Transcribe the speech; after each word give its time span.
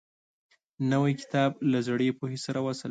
نوی 0.91 1.13
کتاب 1.21 1.51
له 1.71 1.79
زړې 1.87 2.09
پوهې 2.19 2.39
سره 2.45 2.59
وصل 2.65 2.75
لري 2.75 2.79